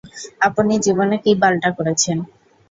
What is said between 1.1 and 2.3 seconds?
কি বালটা করেছেন?